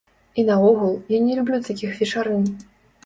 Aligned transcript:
І 0.39 0.45
наогул, 0.47 0.95
я 1.17 1.21
не 1.25 1.37
люблю 1.41 1.61
такіх 1.71 1.91
вечарын. 1.99 2.43